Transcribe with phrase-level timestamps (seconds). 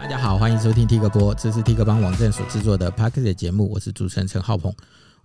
[0.00, 4.74] 大家好，欢迎收听 T 哥播，这是 T 哥帮网站所制作的 Podcast 节目，我是主持人陈浩鹏。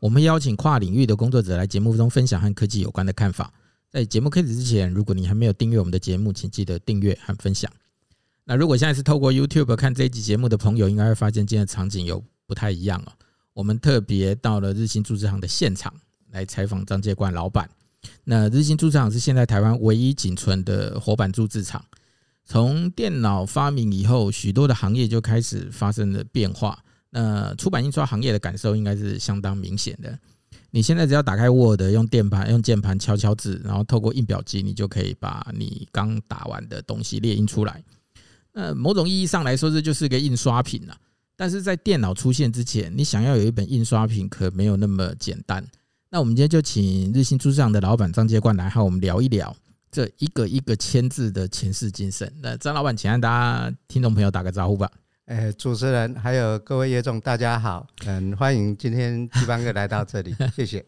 [0.01, 3.53] 我们邀请跨领域的工作者来节目中分享和科技有关的看法。
[3.89, 7.71] 在节目开始之前，如果你还没有订阅我们的节目，请记得订阅和分享。
[8.43, 13.13] 那如果现在是透过 YouTube 看这一集节目的朋友，应该会发现今天的场景有不太一样哦。
[13.53, 15.91] 我们特别到了日新铸制行的现场
[16.31, 17.69] 来采访张介冠老板。
[18.25, 21.81] 那日新铸制行是现在台湾唯一仅存的活版铸制厂。
[22.45, 26.77] 从电脑发明以后，许多的行业就开始发生了变化。
[27.09, 30.17] 那出版印刷行业的感受应该是相当明显的。
[30.69, 37.81] 你现在只要打开 Word，用键盘用键盘敲敲字，然后透过印表机，你就可以把你刚打完的东西列印出来。
[38.53, 40.95] 那某种意义上来说，这就是个印刷品了。
[41.37, 45.65] 但是在电脑出现之前，你想要有一本印刷品，可没有那么简单。
[46.09, 49.55] 那我们今天就请日新铸制行的老板张介冠来和我们聊一聊。
[49.95, 54.91] 这一个一个签字的前世今生，那张老板，请让大家听众朋友打个招呼吧。
[55.27, 60.85] 哎，主持人还有各位业众，大家好，嗯，欢迎今天季邦哥来到这里， 谢谢。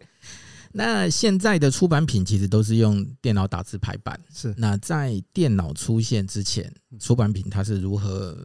[0.73, 4.53] 那现在的出版品其实都是用电脑打字排版，是。
[4.58, 8.38] 那在电脑出现之前，出版品它是如何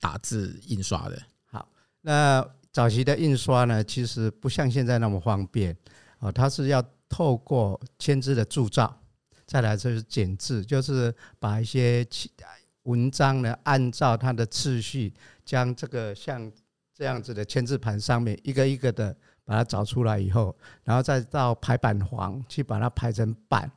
[0.00, 1.22] 打字印刷的？
[1.50, 1.68] 好，
[2.00, 2.42] 那
[2.72, 5.76] 早期的印刷呢，其实不像现在那么方便
[6.20, 8.96] 啊，它是要透过签字的铸造。
[9.50, 12.06] 再来就是剪字，就是把一些
[12.84, 15.12] 文章呢，按照它的次序，
[15.44, 16.48] 将这个像
[16.94, 19.12] 这样子的签字盘上面一个一个的
[19.44, 23.68] 把它找出来以后，然后再到排版房去把它排成版，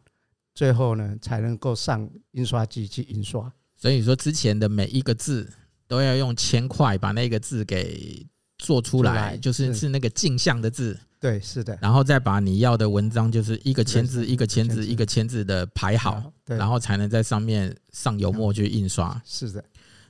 [0.54, 3.52] 最后呢才能够上印刷机去印刷。
[3.76, 5.52] 所以说之前的每一个字
[5.88, 8.24] 都要用铅块把那个字给
[8.64, 10.97] 做出来，就是是那个镜像的字。
[11.19, 19.22] 对，是的，然后再把你要的文章，就是一个签字一个签字一个签字的排好，然后才能在上面上油墨去印刷。
[19.25, 19.64] 是的，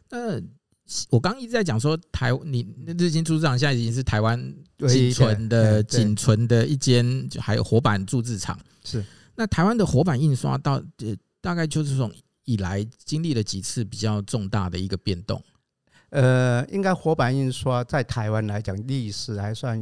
[0.09, 0.41] 那
[1.09, 4.39] 我刚刚一直在讲说，台你日新铸制行现在已经是台湾
[4.87, 8.59] 仅存的仅存的一间，就还有活版铸制厂。
[8.83, 9.03] 是，
[9.36, 12.11] 那台湾的活版印刷到呃大概就是从
[12.45, 15.39] 以来经历了几次比较重大的一个变动。
[16.13, 19.81] 呃，应该活版印刷在台湾来讲，历史还算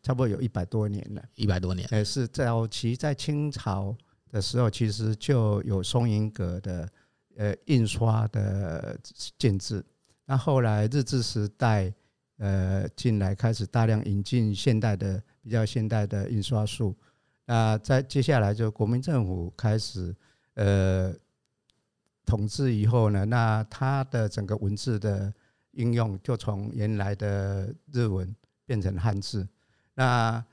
[0.00, 1.20] 差不多有一百多年了。
[1.34, 3.92] 一百多年，呃，是早期在清朝
[4.30, 6.88] 的时候，其实就有松阴阁的
[7.36, 8.96] 呃印刷的
[9.36, 9.84] 建制。
[10.24, 11.92] 那后来日治时代
[12.38, 16.94] 呃进来，开始大量引进现代的比较现代的印刷术。
[17.44, 20.14] 那在接下来就国民政府开始
[20.54, 21.12] 呃
[22.24, 25.34] 统治以后呢，那它的整个文字的
[25.76, 28.34] 应用就从原来的日文
[28.66, 29.46] 变成汉字，
[29.94, 30.44] 那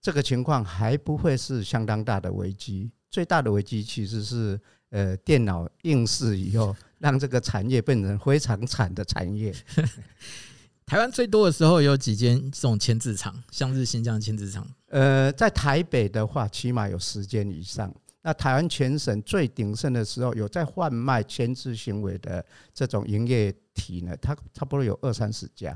[0.00, 2.90] 这个情况还不会是相当大的危机。
[3.10, 9.54] 最大的危机其实是呃电脑应试以后，让这个产业变成非常惨的产业。
[10.86, 14.66] 台湾最多的时候有几间这种签字厂，像是新这样签字厂。
[14.88, 17.94] 呃，在台北的话，起码有十间以上。
[18.28, 22.44] 那台湾全省最鼎盛的时候，有在贩卖签字行为的
[22.74, 25.74] 这种营业体呢，它差不多有二三十家。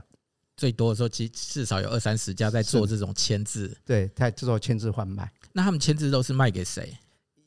[0.55, 3.75] 最多的时候，其至少有二三十家在做这种签字。
[3.87, 5.33] 对，在做签字贩卖。
[5.55, 6.95] 那他们签字都是卖给谁？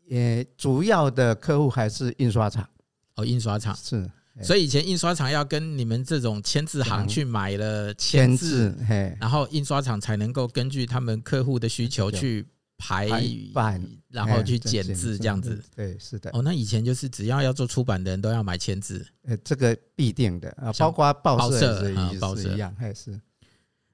[0.09, 2.67] 呃，主要的客户还是印刷厂。
[3.13, 4.09] 哦，印刷厂是。
[4.41, 8.75] 所以以前印刷厂要跟你们这种签字行去买了签字，
[9.19, 12.43] 然后印刷厂才能够根据他们客户的需求去。
[12.77, 13.09] 排
[13.53, 15.63] 版，然后去剪字这样子。
[15.75, 16.29] 对，是的。
[16.33, 23.19] 哦，那以前就是只要要做出版的人都要买签字，呃，这个必定的啊，包括报社啊，报社一样，还是。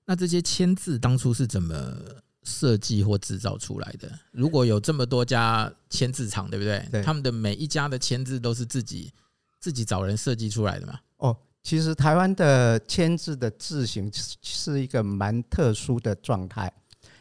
[0.06, 1.96] 那这些签字当初是怎么
[2.44, 4.12] 设计或制造出来的？
[4.31, 6.86] 如果有这么多家签字厂，对不对？
[6.92, 7.03] 对。
[7.03, 9.12] 他们的每一家的签字都是自己
[9.59, 11.00] 自己找人设计出来的嘛？
[11.18, 14.12] 哦，其实台湾的签字的字型
[14.42, 16.74] 是一个蛮特殊的状态。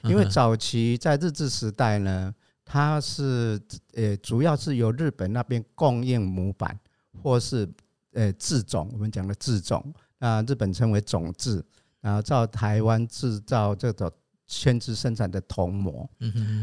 [0.04, 2.34] 因为早期在日治时代呢，
[2.64, 3.60] 它是
[3.94, 6.78] 呃主要是由日本那边供应模板，
[7.22, 7.68] 或是
[8.12, 11.64] 呃字种，我们讲的字种，那日本称为种字，
[12.00, 14.10] 然后到台湾制造这种
[14.46, 16.08] 签字生产的铜模。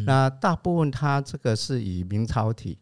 [0.05, 2.79] 那大部分它这个是以明朝体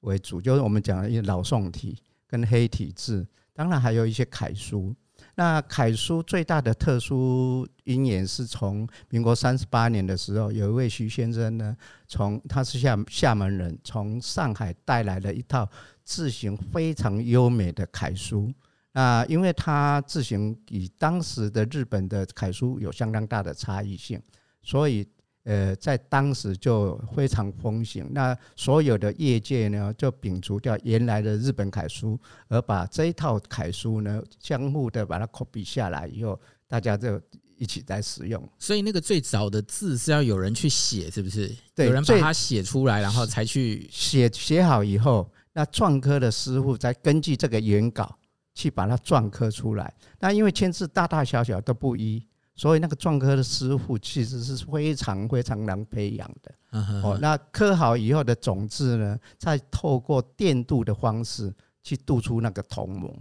[0.00, 4.94] 为主，就是我们讲的一老宋体跟黑体字，当然还有一些楷书。
[5.38, 11.76] 那楷书最大的特殊因缘是从民国三十八年的时候，有一位徐先生呢，
[12.08, 15.70] 从他是厦厦门人，从上海带来了一套
[16.02, 18.52] 字形非常优美的楷书。
[18.90, 24.20] 那因为他字形与当时的日本的楷书有相当大的差异性，
[24.64, 25.06] 所以
[25.48, 28.06] 呃，在当时就非常风行。
[28.10, 37.18] 那所有的业界呢，就摒除掉原来的日本楷书，而把这一套楷书呢，相互的把它 copy 下来以后，大家就
[37.56, 38.46] 一起在使用。
[38.58, 41.50] 所以那个最早的字是要有人去写，是不是？
[41.74, 48.18] 对，有人把它写出来，然后才去写写好以后，那篆刻的师傅再根据这个原稿
[48.54, 49.94] 去把它篆刻出来。
[50.20, 52.22] 那因为签字大大小小都不一。
[52.58, 56.54] 所以那个篆刻的师傅其实是非常非常难培养的。
[57.02, 63.16] 哦，那刻好以后的种子呢，再透过电镀的方式去镀出那个铜模。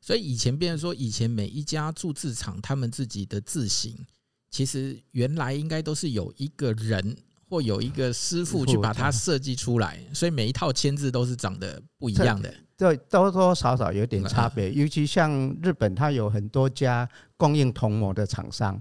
[0.00, 3.94] 所以以前变成说，以前每一家铸字厂他们自己的字型，
[4.50, 7.16] 其实原来应该都是有一个人
[7.52, 12.50] 或有一个师傅去把它设计出来，所以每一套签字都是长得不一样的。
[12.78, 15.30] 对，多多少少有点差别，尤其像
[15.62, 17.06] 日本，它有很多家
[17.36, 18.80] 供应铜模的厂商，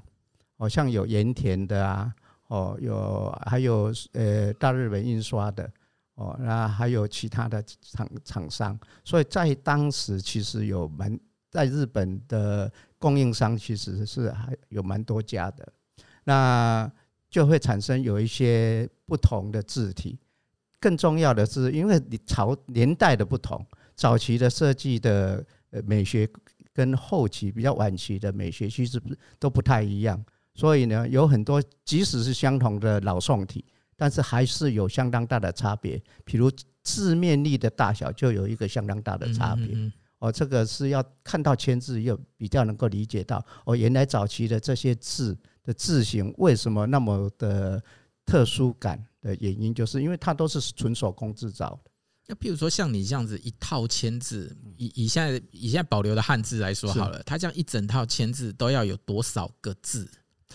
[0.56, 2.14] 哦，像有盐田的啊，
[2.48, 5.70] 哦，有还有呃大日本印刷的，
[6.16, 11.20] 哦，那还有其他的厂厂商，所以在当时其实有蛮
[11.50, 15.68] 在日本的供应商其实是还有蛮多家的，
[16.24, 16.90] 那
[17.32, 20.20] 就会产生有一些不同的字体，
[20.80, 23.66] 更重要的是因为你朝年代的不同。
[23.96, 26.30] 早期的设计的呃美学
[26.74, 29.02] 跟后期比较晚期的美学其实
[29.40, 30.22] 都不太一样，
[30.54, 33.64] 所以呢，有很多即使是相同的老宋体，
[33.96, 36.02] 但是还是有相当大的差别。
[36.26, 36.52] 比如
[36.84, 39.68] 字面力的大小就有一个相当大的差别。
[40.20, 47.82] 哦，这个是要看到签字又比较能够理解到哦，原来早期的这些字的字形为什么那么的
[48.26, 51.92] 特殊感的原因，就是因为它都是纯手工制造的。
[52.28, 60.10] 那譬如说像你这样子一套签字，以以现在以现在保留的汉字来说好了，它这样一整套签字都要有多少个字？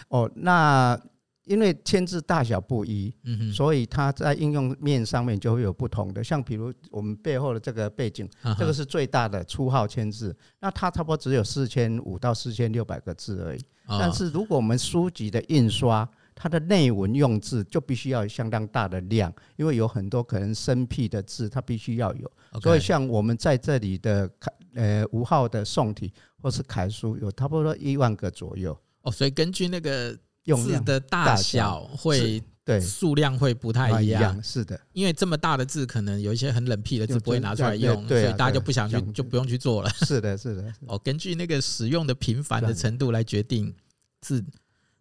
[0.09, 0.99] 哦，那
[1.47, 6.23] 因为签字大小不一，嗯，所以它在应用面上面就会有不同的。
[6.23, 8.29] 像比如我们背后的这个背景，
[8.59, 13.61] 这个是最大的粗号签字，那它差不多只有四千五到四千六百个字而已。
[13.89, 22.31] 但是如果我们书籍的印刷，它的内文用字就必须要有相当大的量，因为有很多可能生僻的字，它必须要有。
[22.61, 26.13] 所以像我们在这里的楷呃吴号的宋体
[26.43, 28.77] 或是楷书，有差不多一万个左右。
[29.03, 30.19] 哦，所以根据那个
[30.55, 34.43] 字的大小会对数量会不太一样。
[34.43, 39.91] 是的，因为这么大的字，可能有一些很冷僻的字不会拿出来用，所以大家就不想去，就不用去做了。
[39.91, 40.73] 是的，是的。
[40.87, 43.75] 哦，根据那个使用的频繁的程度来决定
[44.21, 44.45] 字。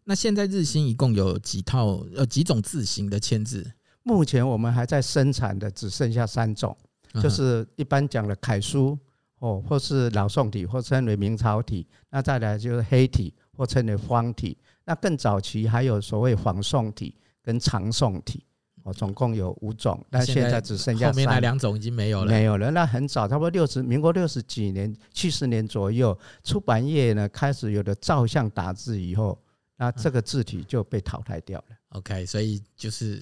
[0.08, 3.66] 那现在日新一共有几套呃几种字型的签字？
[4.04, 6.78] 目前我们还在生产的只剩下三种，
[7.24, 8.96] 就是一般讲的楷书
[9.40, 11.88] 哦，或是老宋体，或称为明朝体。
[12.12, 14.56] 那再来就是黑体，或称为方体。
[14.86, 18.44] 那更早期还有所谓仿宋体跟长宋体
[18.84, 20.04] 哦，总共有五种。
[20.10, 22.72] 但现在只剩下后面那两种已经没有了，没有了。
[22.72, 29.38] 那很早，差不多六十民国六十几年、七十年左右，出版业呢开始有了照相打字以后。
[29.78, 31.76] 那这个字体就被淘汰掉了。
[31.90, 33.22] OK，所以就是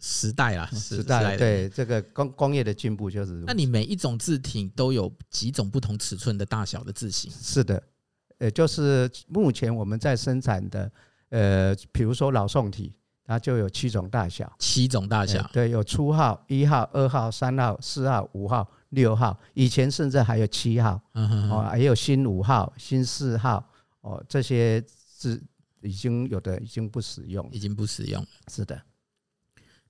[0.00, 3.32] 时代啦，时代对这个工工业的进步就是。
[3.44, 7.28] 那你每一种字体都有几种不同尺寸的大小的字型？
[7.32, 7.82] 是的，
[8.38, 10.90] 呃，就是目前我们在生产的，
[11.28, 12.94] 呃，比如说老宋体，
[13.24, 23.64] 它就有七种大小，七种大小，对，有初号、一号、二号、三号、四号、五号、六号，以前甚至还有七号，哦，还有新五号、新四号，
[24.00, 25.42] 哦，这些字。
[25.80, 28.28] 已经有的已经不使用，已经不使用了。
[28.48, 28.82] 是的，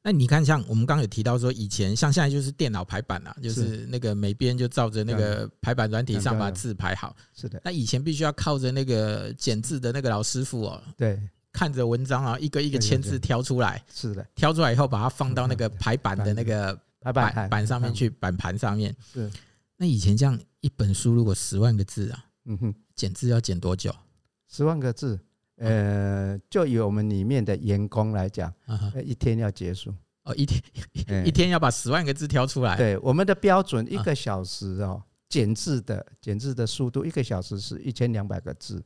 [0.08, 7.14] 那你看，像我们刚刚有提到说，以前像现在就是电脑排版啊，就是那个每边就照着那个排版软体上把字排好。
[7.34, 11.20] 是的，那以前必须要靠着那个剪字的那个老师傅哦，对，
[11.52, 13.84] 看着文章啊，一个一个签字挑出来。
[13.94, 18.96] 是的，挑出来以后把它放到那个排版的那个排版板上面去，板盘上面。
[19.12, 19.30] 是，
[19.76, 23.94] 那以前这样一本书如果十万个字啊，嗯哼，剪字要剪多久？
[24.48, 25.20] 十万个字。
[25.58, 28.52] 呃，就以我们里面的员工来讲，
[29.04, 30.62] 一天要结束哦，一天
[31.26, 32.76] 一天要把十万个字挑出来。
[32.76, 38.80] 对，我们的标准一个小时哦，减字的减字的速度一个小时是一千两百个字。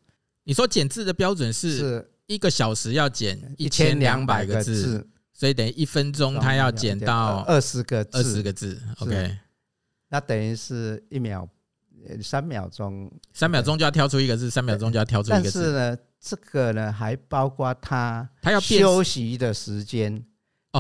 [0.45, 8.81] 你说减字的标准是一个小时要减一千两百个字，所以等于一分钟他要减到二十个字，二十个字。
[9.01, 9.37] OK，
[10.09, 11.47] 那等于是一秒
[12.23, 15.61] 三秒钟，三秒钟就要挑出一个字，三秒钟就要挑出一个字。
[15.61, 15.99] 但是呢？
[16.23, 20.25] 这个呢，还包括他他要休息的时间，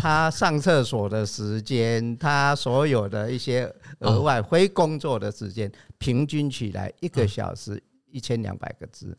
[0.00, 9.18] 他上厕所的时间，他所有的一些额外非工作的时间，平均起来一个小时一千两百个字。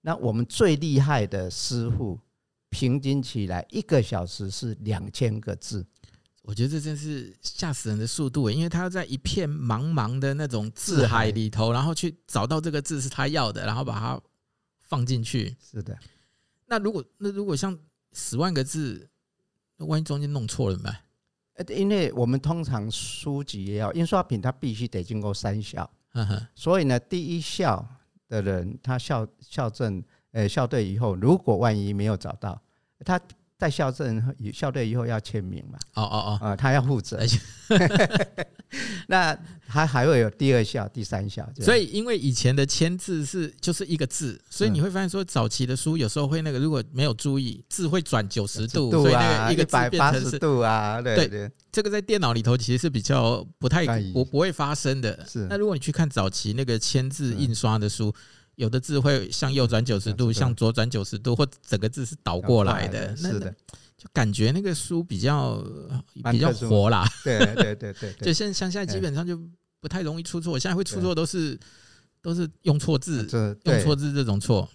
[0.00, 2.18] 那我们最厉害的师傅，
[2.70, 5.84] 平均起来一个小时是两千个字。
[6.40, 14.18] 我觉得这真是吓死人的速度，因为他要在一片茫茫的那种字海里头，然后去找到这个字是他要的，然后把它
[14.88, 15.56] 放进去。
[15.60, 15.96] 是的。
[16.66, 17.78] 那如果那如果像
[18.12, 19.08] 十万个字，
[19.76, 21.66] 那万一中间弄错了怎么办？
[21.78, 25.88] 因为我们通常书籍也要印刷品，它必须得经过三校。
[26.54, 27.86] 所以呢，第一校
[28.28, 30.02] 的人他校校正，
[30.32, 32.60] 呃，校对以后，如果万一没有找到
[33.04, 33.20] 他。
[33.58, 35.76] 在校正校对以后要签名嘛？
[35.94, 37.18] 哦哦哦，他要负责。
[39.08, 41.48] 那还还会有第二校、第三校。
[41.60, 51.00] 所以，因为以前的签字是就是一个字，所以你会发现说，早期的书有时候会那个，如果没有注意，字会转九十度，所以那个一个字变成是度啊。
[51.00, 55.26] 对对，这个在电脑里头其实是比较不太不不会发生的。
[55.26, 55.46] 是。
[55.48, 58.14] 那如果你去看早期那个签字印刷的书。
[58.58, 63.16] 有的字会向右转九十度，向左转九十度，或整个字是倒过来的。
[63.16, 63.54] 是的，
[63.96, 65.64] 就感觉那个书比较
[66.30, 67.06] 比较活啦。
[67.24, 69.38] 对对对对， 就现像现在基本上就
[69.80, 70.58] 不太容易出错。
[70.58, 71.58] 现在会出错都是
[72.22, 73.26] 都是用错字，
[73.64, 74.68] 用错字这种错。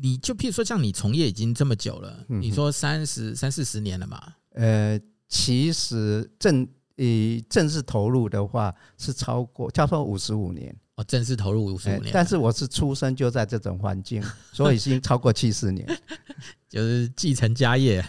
[0.00, 4.34] 你就譬如说，像你从业已经这么久了，你说三十三四十年了嘛？
[4.50, 10.74] 呃，其实正以正式投入的话是超过，差不多五十五年。
[11.02, 15.86] 哦，正式投入五十五年，但是我是出生就在这种环境， 所以已经超过七十年，
[16.68, 18.04] 就是继承家业。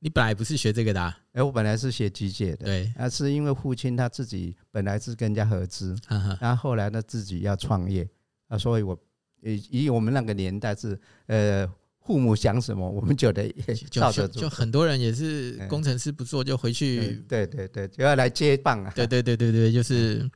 [0.00, 1.00] 你本来不是学这个的？
[1.00, 1.18] 啊？
[1.32, 5.96] 哎，我本来是学机械的，对，啊，是因为父亲他自己本来是跟人家合资，
[6.40, 8.08] 然后后来呢自己要创业。
[8.48, 8.98] 啊，所以我
[9.42, 11.66] 以以我们那个年代是呃，
[12.04, 13.50] 父母想什么我们就得
[13.90, 20.30] 照着做，就很多人也是工程师不做就回去，对对对，就要来接棒啊，对对对对对，就是。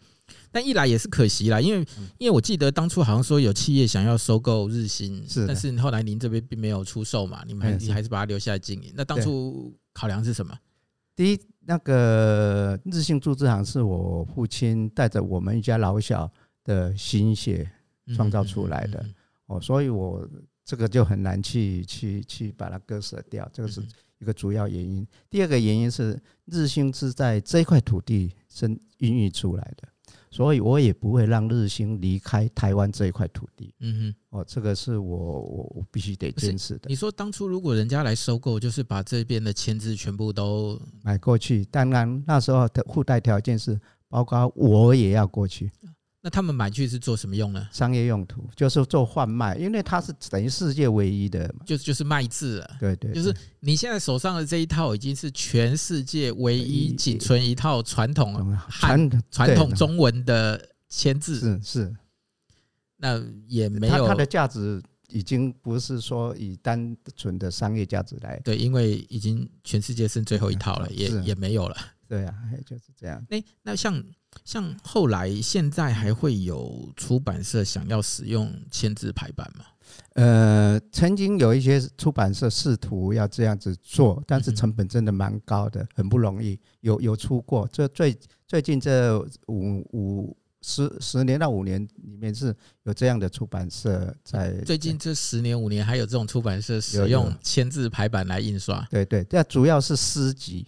[0.50, 1.86] 但一来也是可惜啦，因为
[2.18, 8.92] 因为我记得当初好像说有企业想要收购日新，是，但是后来您这边并没有出售嘛，你们还是把它留下来经营。
[8.94, 10.56] 那当初考量是什么？
[11.14, 16.30] 第一，那个日新铸制行是我父亲带着我们一家老小
[16.62, 17.68] 的心血
[18.14, 19.04] 创造出来的
[19.46, 20.26] 哦，所以我
[20.64, 23.82] 这个就很难去去去把它割舍掉，这个是
[24.18, 25.06] 一个主要原因。
[25.28, 29.88] 第二个原因是日兴是在这一块土地生孕育出来的。
[30.30, 33.74] 所以我也不会让日新离开台湾这一块土地。
[33.80, 36.88] 嗯哼，哦，这个是我我我必须得坚持的。
[36.88, 45.70] 你说当初如果人家来收购，就是把这边的签字全部都买过去，当然那时候的附带条件是，包括我也要过去。
[46.20, 47.68] 那他们买去是做什么用呢？
[47.70, 52.76] 商业用途，就是做贩卖，因为它是等于世界唯一的，就就是卖字了。
[52.80, 61.38] 对对，就是你现在手上的这一套，已经是全世界唯一仅存一套传统汉传统中文的签字。
[61.38, 61.96] 是是，
[62.96, 68.40] 那也没有它的价值，已经不是说以单纯的商业价值来。
[68.40, 71.76] 对，因为已经全世界剩最后一套了，也也没有了。
[72.08, 72.34] 对啊，
[72.66, 73.24] 就是这样。
[73.30, 74.02] 那那像。
[74.44, 79.64] 像后来现在还会有出版社想要使用签字排版吗？
[80.14, 86.58] 呃，曾经有一些出版社试图要这样子做，但是成本真的蛮高的，很不容易。
[86.80, 88.16] 有有出过，这最
[88.46, 94.52] 最近这五五十十年到五年里面是有这样的出版社在。
[94.62, 98.86] 最近这十年五年还有这种出版社使用签字排版来印刷？
[98.90, 100.66] 对对，这主要是诗集。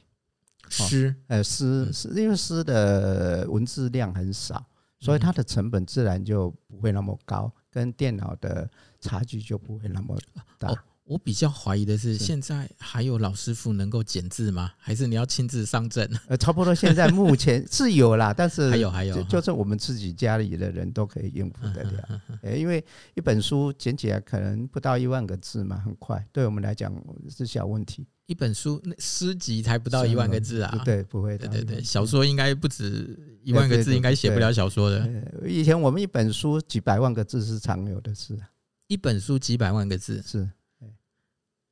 [0.70, 4.64] 诗，呃，诗诗，因为诗的文字量很少，
[4.98, 10.16] 所以它的成本自然就不会那么高，跟电脑的差距就不会那么
[10.58, 10.72] 大。
[11.10, 14.70] 我比较怀疑的是，现在还有老师傅能够剪字吗？
[14.78, 16.08] 还是你要亲自上阵？
[16.28, 22.22] 呃，差不多现在目前是有啦， 但是还有还有，就就是我们自己家里的人都可以应付得了。
[22.42, 26.94] 呃， 因为一本书剪起来可能不到一万个字嘛，很快，对我们来讲
[27.28, 28.06] 是小问题。
[28.26, 30.80] 一本书那诗集才不到一万个字啊？
[30.84, 31.36] 对，不会。
[31.36, 35.04] 对对对，小说应该不止一万个字，应该写不了小说的。
[35.44, 38.38] 以前我们一本书几百万个字是常有的事。
[38.86, 40.48] 一本书几百万个字是。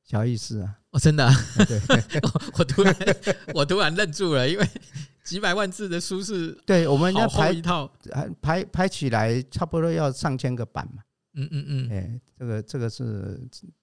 [0.09, 0.75] 小意思啊！
[0.93, 1.35] 哦，真的，啊，
[1.69, 1.79] 对，
[2.59, 2.97] 我突然
[3.53, 4.67] 我突然愣住了，因为
[5.23, 7.93] 几百万字的书是，对，我们要排一套，
[8.41, 11.03] 排排起来差不多要上千个版嘛。
[11.35, 13.39] 嗯嗯嗯，哎，这个这个是，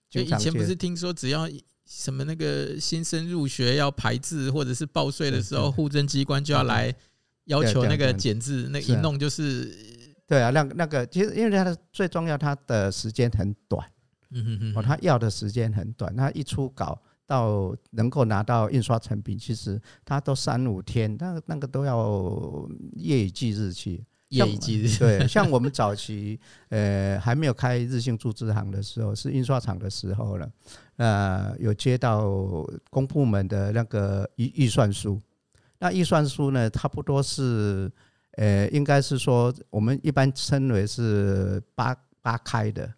[0.09, 1.47] 就以前不是听说只要
[1.85, 6.91] 什么那个新生入学要排字或者是报税的时候，户政机关就要来
[7.43, 9.71] 要求那个减字，那一弄就是，
[10.25, 13.87] 对啊，那那个其实因为它的最重要，它的时间很短。
[14.35, 24.03] 嗯嗯哦，他要的时间很短，他一出稿到能够拿到印刷成品，其实他都三五天，那那个都要夜以继日去。
[24.29, 24.97] 夜以继日。
[24.97, 26.39] 对，像我们早期
[26.69, 30.51] 呃还没有开日兴铸制行的时候，是印刷厂的时候了。
[30.97, 32.27] 呃，有接到
[32.89, 35.21] 公部门的那个预预算书。
[35.77, 37.91] 那预算书呢，差不多是，
[38.31, 42.91] 呃，应该是说我们一般称为是八八开的，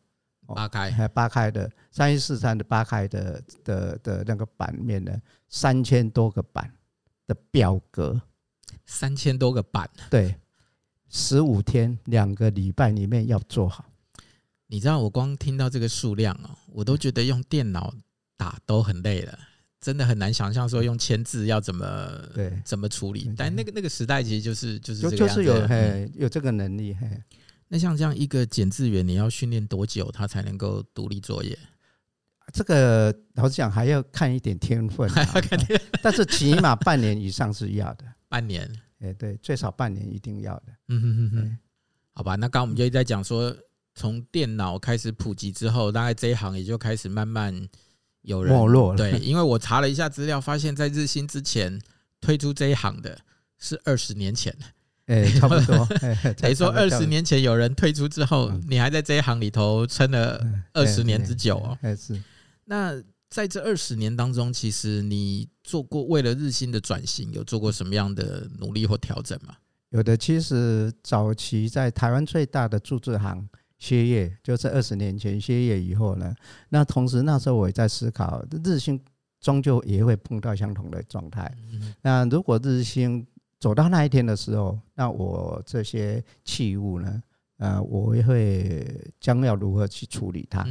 [0.56, 0.92] 八开。
[0.92, 5.12] 还八开的三一四三的八开的的的那个版面呢，
[5.50, 6.72] 三千多个版
[7.26, 8.22] 的表格，
[8.86, 10.36] 三千多个版，对，
[11.10, 13.86] 十五天两个礼拜里面要做好。
[14.68, 17.94] 你知道我光听到这个数量哦，我都觉得用电脑
[18.36, 19.40] 打都很累了，
[19.80, 21.86] 真的很难想象说用签字要怎么
[22.34, 22.62] 对。
[22.66, 23.34] 怎么处理。
[23.38, 27.10] 但那个那个时代其实就是就是这个就是有嘿有这个能力嘿。
[27.68, 31.58] 那像这样一个检字员，你要训练多久他才能够独立作业？
[32.54, 35.10] 这个老实讲还要看一点天分，
[36.02, 38.06] 但是起码半年以上是要的。
[38.30, 38.70] 半年，
[39.00, 40.66] 哎对，最少半年一定要的。
[40.88, 41.58] 嗯哼哼哼，
[42.14, 43.56] 好吧，那刚刚我们就一直在讲说。
[44.00, 47.68] 从电脑开始普及之后，大概这一行也就开始慢慢
[48.22, 48.98] 有人没落了。
[48.98, 51.82] 对，因为我查了一下资料，发现在日新之前
[52.22, 53.20] 推出这一行的
[53.58, 54.56] 是二十年前，
[55.08, 55.86] 哎， 差不多。
[56.40, 60.42] 等于说二十年前有人退出之后，你还在这一行里头撑了
[60.74, 61.78] 二十年之久哦。
[61.98, 62.22] 是。
[62.66, 62.94] 那
[63.30, 69.56] 在这二十年当中，其实你做过为了日新的转型，有做过什么样的努力或调整吗？
[69.90, 73.48] 有的，其实早期在台湾最大的铸制行。
[73.80, 76.34] 歇业就是二十年前歇业以后呢，
[76.70, 79.00] 那同时那时候我也在思考，日新
[79.40, 81.56] 终究也会碰到相同的状态。
[82.02, 83.24] 那如果日新
[83.60, 87.24] 走到那一天的时候，那我这些器物呢，
[87.58, 90.66] 呃，我也会将要如何去处理它？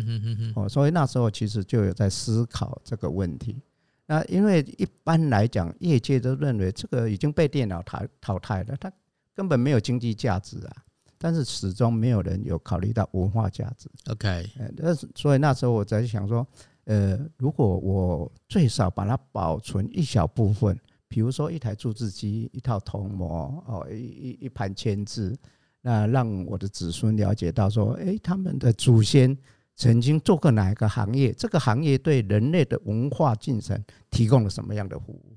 [0.55, 3.61] 哦，所以那时候其实就有在思考这个问题。
[4.07, 8.93] 那因为一般来讲，业界都认为这个已经被电脑淘淘汰了，它
[9.35, 10.77] 根本没有经济价值啊。
[11.19, 13.91] 但是始终没有人有考虑到文化价值。
[14.11, 16.47] OK，呃，所以那时候我在想说，
[16.85, 20.79] 呃，如果我最少把它保存一小部分，
[21.09, 25.37] 比如说一台注字机、一套铜模、哦，一一一盘签字，
[25.83, 29.37] 那让我的子孙了解到说，哎，他们的祖先
[29.77, 35.37] 曾经做过哪一个行业，这个行业对人类的文化进程提供了什么样的服务。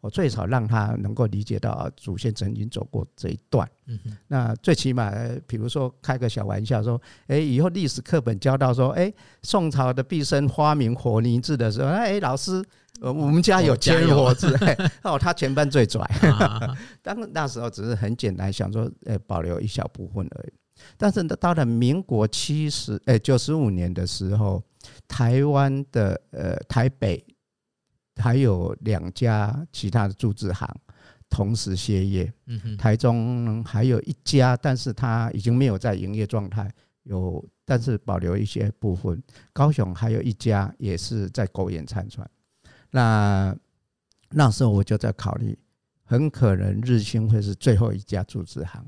[0.00, 3.68] 我最少让他能够理解到祖先曾经走过这一段。
[4.28, 5.12] 那最起码，
[5.44, 12.64] 比如说开个小玩笑说，哎，以后历史课本教到说，哎，宋朝的毕生发明火泥字的时候，哎，老师，
[13.00, 14.56] 我们家有千火字，
[15.02, 16.04] 哦，他全班最拽。
[17.02, 20.52] 当那时候只是很简单想说，呃，保留一小部分而已。
[20.96, 24.62] 但是到了民国七十，哎，九十五年的时候，
[25.06, 27.24] 台湾的呃台北。
[28.20, 30.68] 还有两家其他的铸制行
[31.30, 36.68] 同时歇业，嗯台中还有一家，但是它已经没有在营业状态，
[37.04, 39.22] 有但是保留一些部分。
[39.52, 42.28] 高雄还有一家也是在苟延残喘。
[42.90, 43.56] 那
[44.30, 45.58] 那时候我就在考虑，
[46.04, 48.86] 很可能日清会是最后一家铸制行。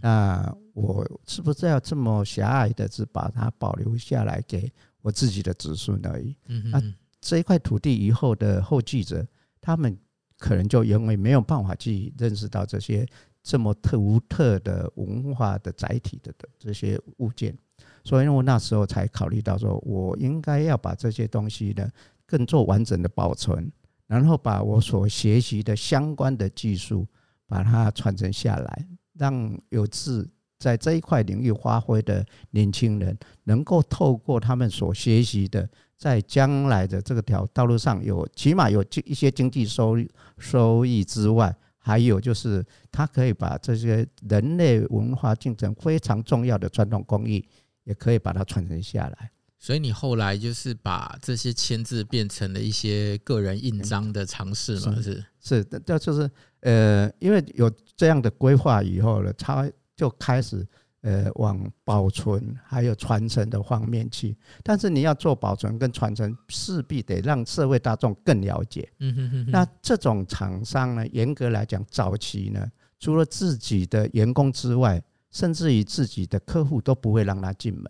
[0.00, 6.36] 那我是不是要这么狭隘的，只把它保留下来给我自己的子孙而已？
[6.70, 6.82] 那
[7.20, 9.26] 这一块土地以后的后继者，
[9.60, 9.96] 他们
[10.38, 13.06] 可能就因为没有办法去认识到这些
[13.42, 17.56] 这么特独特的文化的载体的的这些物件，
[18.04, 21.86] 所以我那时候才考虑到说，我应该要把这些东西呢
[22.30, 23.68] 更做完整的保存，
[24.06, 27.04] 然后把我所学习的相关的技术
[27.48, 35.68] 把它传承下来，让有志在这一块领域发挥的年轻人，能够透过他们所学习的。
[35.96, 39.98] 在将来的这个条道路上有起码有经一些经济收
[40.38, 47.44] 收益之外，还有就是他可以把这些人类文化进程非常重要的传统工艺，
[47.84, 49.30] 也可以把它传承下来。
[49.60, 54.96] 所以你后来就是把这些签字变成了一些个人印章的尝试嘛？
[55.00, 56.28] 是是，这就是
[56.62, 60.66] 呃，因为有这样的规划以后呢，他就开始。
[61.02, 68.86] 呃，往保存还有传承的方面去，但是你要做保存跟传承，势必得让社会大众更了解。
[68.98, 69.50] 嗯哼哼。
[69.50, 77.82] 那这种厂商呢，严格来讲，早期呢，除了自己的员工之外，甚至于自己的客户都不会让他进门。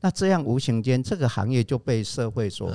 [0.00, 2.70] 那这样无形间，这个行业就被社会所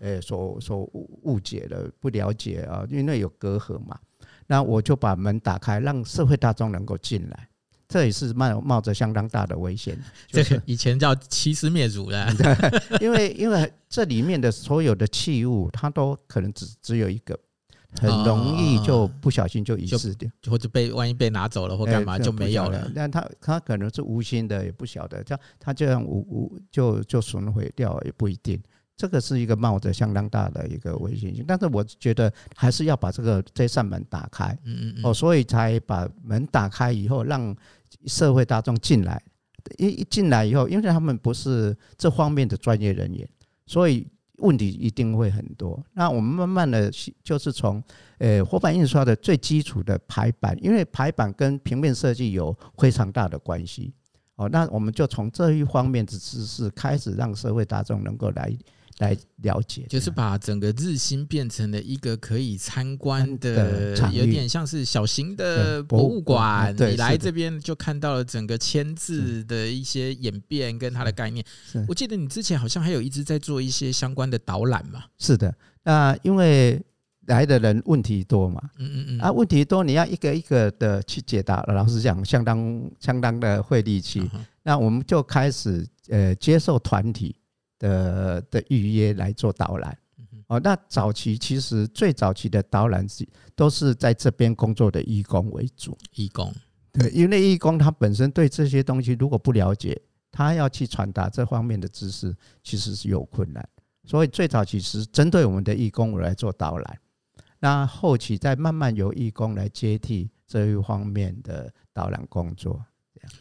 [0.00, 0.78] 呃所所
[1.22, 3.98] 误解了，不了解啊，因为有隔阂嘛。
[4.46, 7.48] 那我就把门打开，让社会大众能够进来。
[7.86, 9.96] 这也是冒冒着相当大的危险，
[10.28, 12.26] 这个以前叫欺师灭祖的，
[13.00, 17.38] 因为因为这里面的所有的器物，它都可能只只有一个，
[18.00, 22.90] 很容易就不小心就遗失掉，或者被万一被拿走了或干嘛就没有了。
[22.94, 28.60] 但他他可能是无心的，也不晓得，这样他这样无无就就损毁掉也不一定。
[28.96, 31.44] 这个是一个冒着相当大的一个危险性。
[31.46, 37.54] 但是我觉得还是要把这个这扇门打开，嗯嗯嗯，哦，所以才把门打开以后，让
[38.06, 39.20] 社会大众进来。
[39.78, 43.26] 一一进来以后，因为他们不是这方面的专业人员，
[43.66, 44.06] 所以
[44.44, 45.82] 问题一定会很多。
[45.94, 46.90] 那我们慢慢的，
[47.22, 47.82] 就是从
[48.18, 53.92] 呃活版印刷的最基础的排版，因为排版跟平面设计有非常大的关系。
[54.36, 58.52] 哦，那我们就从这一方面的知识开始，让社会大众能够来。
[58.98, 66.72] 来了解，就是把整个日新变成了一个可以参观的，有点像是小型的博物馆。
[66.76, 71.44] 你来这边就看到了整个签字的一些演变跟它的概念。
[71.88, 75.02] 我记得你之前好像还有一直在做一些相关的导览嘛？
[75.18, 75.52] 是的，
[75.82, 76.80] 那因为
[77.26, 81.60] 来的人问题多嘛，嗯嗯嗯，啊，问题多，你要一个一个的去解答。
[81.64, 84.30] 老实讲，相当相当的费力气。
[84.62, 87.34] 那我们就开始呃接受团体。
[87.78, 89.98] 的的预约来做导览，
[90.46, 96.52] 哦，那早期其实最早期的导览是都是在这边工作的义工为主，义工，
[96.92, 103.68] 对，因为义工他本身对这些东西如果不了解，他要去传达这方面的知识，其实是有困难，
[104.04, 106.98] 所以最早其实针对我们的义工来做导览，
[107.58, 112.84] 那后期再慢慢由义工来接替这一方面的导览工作，
[113.14, 113.32] 这样，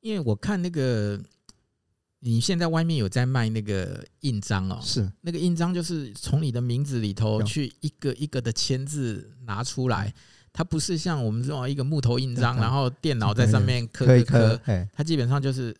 [0.00, 1.20] 因为我看那个。
[2.24, 4.78] 你现在外面有在卖那个印章哦？
[4.80, 5.10] 是。
[5.22, 10.14] 那个印章，就是从你的名字里头去一个一个的签字拿出来，
[10.52, 14.56] 它不是像我们这种一个木头印章，然后电脑在上面刻一刻，
[14.92, 15.76] 它基本上就是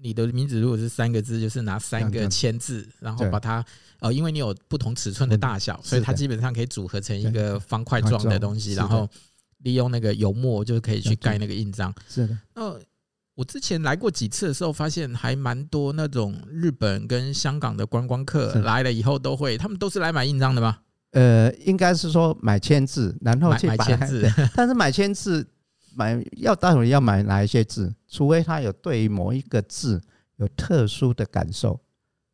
[0.00, 3.64] 你的名字如果是三个字，就是拿三个签字，然后把它
[3.98, 9.10] 呃，因为你有不同尺寸的大小，所以它基本上可以组合成一个方块状的东西，然后
[9.58, 11.92] 利用那个油墨就可以去盖那个印章。
[12.08, 12.78] 是的，那。
[13.34, 20.78] 我之前来过几次的时候，发现还蛮多那种日本跟香港的观光客来了以后都会，他们都是来买印章的吗？
[21.10, 24.32] 呃，应该是说买签字，然后去买签字。
[24.54, 25.44] 但是买签字
[25.96, 27.92] 买要到底要买哪一些字？
[28.08, 30.00] 除非他有对于某一个字
[30.36, 31.80] 有特殊的感受，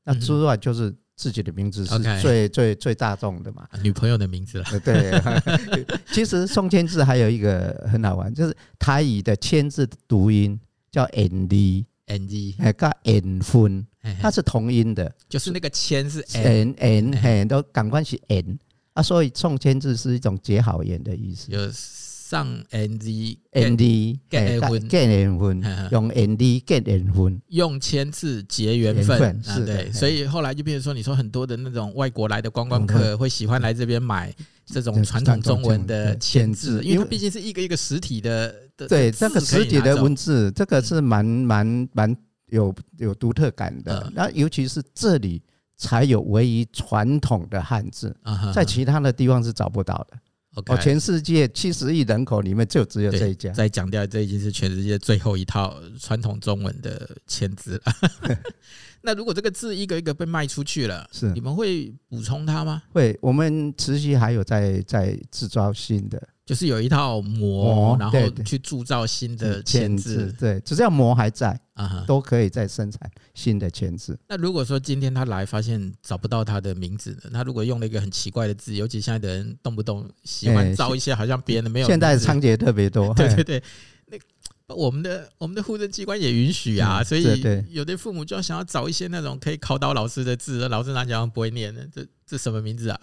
[0.05, 3.67] 那之外就是自己的名字是最最最大众的嘛。
[3.83, 4.65] 女朋友的名字了。
[4.85, 5.19] 对，
[6.13, 10.61] 其实送签字还有一个很好玩，就是台语的签字的读音。
[10.91, 13.87] 叫 n d n d 哎，加 n 分，
[14.21, 18.59] 它是同音的，就是那个签是 n n 嘿，都感官是 n
[18.95, 21.53] 啊，所以送签字是一种结好缘的意思。
[21.53, 24.89] 有上 n d n d get 分。
[24.89, 34.35] get 分，用 n d get 分，用签字结缘分，是对，所以后来就变成说，你说很多的那种外国来的观光客会喜欢来这边买
[34.67, 38.53] 这种传统中文的签字，因为毕竟是一个一个实体的。
[38.89, 42.17] 对，这个实体的文字，这个是蛮蛮蛮
[42.47, 44.11] 有有独特感的。
[44.15, 45.43] 那尤其是这里
[45.77, 48.15] 才有唯一传统的汉字，
[48.55, 50.19] 在其他的地方是找不到的。
[50.67, 53.53] 哦，全世界七十亿人口里面就只有这一家。
[53.53, 57.93] 再强调，这已经是全世界最后一套传统中文的签字了。
[59.01, 62.83] 那如果这个字一个一个被卖出去了，是你们会补充它吗？
[62.93, 66.21] 会，我们持续还有在在制造新的。
[66.51, 74.19] 就是有一套模，然后去铸造新的签字，对，只要模还在啊，都可以再生产新的签字。
[74.27, 77.31] 那如果说今天他来发现找不到他的名字呢？
[77.33, 81.87] 他如果用了一个很奇怪的字，尤其现在的人动不动喜欢造一些好像别人的没有。
[81.87, 83.45] 现在仓颉特别多， 对对
[84.11, 84.21] 对。
[84.67, 87.25] 那我们的我们的户政机关也允许啊，所以
[87.69, 93.01] 有的父母就要想要找一些那种可以考倒老师的字，老师拿起来不会念的，这这什么名字啊？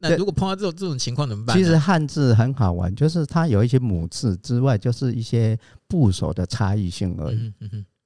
[0.00, 1.56] 那如果碰到这种这种情况怎么办？
[1.56, 5.58] 其实汉字很好玩，就是它有一些母字之外，就是一些
[5.88, 7.52] 部首的差异性而已。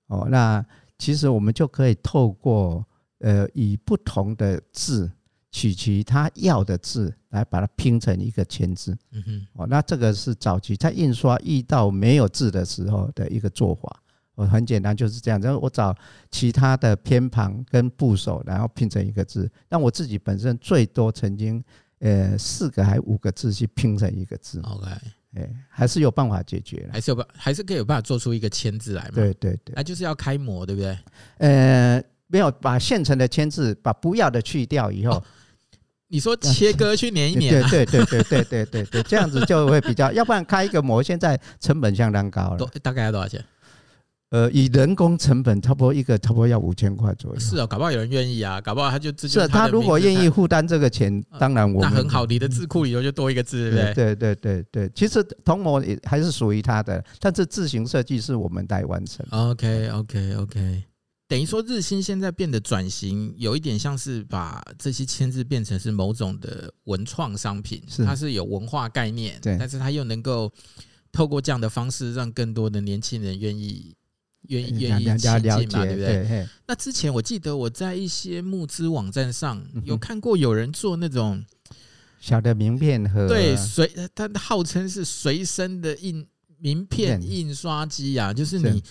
[0.07, 0.65] 哦，那
[0.99, 2.83] 其实我们就可以透过
[3.19, 5.11] 呃，以不同的字
[5.51, 8.97] 取其他要的字，来把它拼成一个签字。
[9.11, 9.47] 嗯哼。
[9.53, 14.03] 哦，那这个是早期在印刷遇到没有字的时候的一个做法。
[14.37, 15.39] 哦，很简单，就是这样。
[15.43, 15.95] 然后我找
[16.31, 19.51] 其他的偏旁跟部首，然后拼成一个字。
[19.69, 21.63] 但我自己本身最多曾经。
[22.03, 24.91] 呃，四个还五个字去拼成一个字，OK，
[25.37, 29.11] 哎，还是有办法解决，还是有办，还是可以有办法做出一个签字来嘛？
[29.15, 30.99] 对对对，那就是要开模，对不对？
[31.39, 35.23] 呃，没有把现成的签字，把不要的去掉以后，哦、
[36.09, 43.45] 你说切割去粘一粘、啊，对对对对对对对，这样子就会比较，要不然开一个模，现在成本相当高了，大概要多少钱？
[44.33, 47.39] 呃，以人工成本，差不多一个差不多要五千块左右。
[47.39, 49.39] 是啊，搞不好有人愿意啊，搞不好他就自己。
[49.39, 51.91] 是他如果愿意负担这个钱，当然我们。
[51.93, 54.15] 那很好，你的字库里头就多一个字，对不对？
[54.15, 59.27] 对对对对，其实同模也还是属于他的，但是字形设计是我们来完成。
[59.31, 60.85] OK OK OK，
[61.29, 70.51] 等于说日新现在变得转型，有一点像是把这些签字变成是某种的文创商品，是它是有文化概念，对，但是它又能够
[71.13, 73.95] 透过这样的方式，让更多的年轻人愿意
[74.49, 75.31] 愿意愿意亲近
[75.73, 76.49] 嘛，对不对？
[76.67, 81.45] 那之前我记得我在一些募资网站上有看过有人做那种
[82.21, 86.27] 小的名片盒，对，随它号称是随身的印
[86.59, 87.55] 名片印。
[87.55, 88.83] 刷机啊，就是你。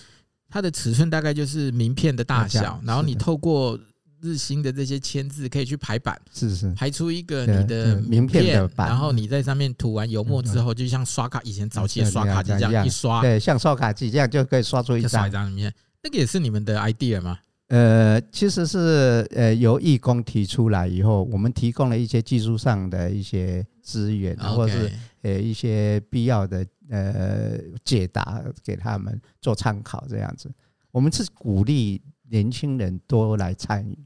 [0.54, 3.80] 它的尺寸大概就是名片的大小，然后你透过
[4.22, 15.74] 日新的这些签字，可以去排版，是是，排出一个你的名片的版，然后你在上面涂完油墨之后，就像刷卡以前早期的刷卡机这样一刷，对，像刷卡机这样就可以刷出一张一张名片。
[16.02, 17.38] 那个也是你们的 idea 吗？
[17.68, 26.64] 呃，其实是呃由义工提出来以后，我们提供了一些技术上的一些资源，或者是呃一些必要的。
[26.90, 27.56] 呃，
[27.86, 30.52] 解答给他们做参考，这样子，
[30.90, 33.96] 我们是鼓励年轻人多来参与，